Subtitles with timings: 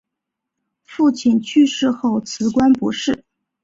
[0.81, 3.23] 父亲去世后辞官不仕。